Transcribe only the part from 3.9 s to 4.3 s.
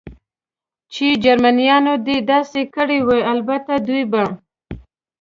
به.